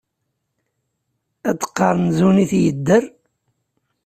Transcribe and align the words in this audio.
Ad 1.49 1.55
d-qqaṛen 1.59 2.07
zun-it 2.17 2.53
yedder. 2.63 3.03